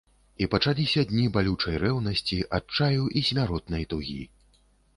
І 0.43 0.45
пачаліся 0.53 1.03
дні 1.11 1.25
балючай 1.35 1.77
рэўнасці, 1.85 2.41
адчаю 2.61 3.07
і 3.21 3.25
смяротнай 3.31 3.89
тугі. 3.95 4.21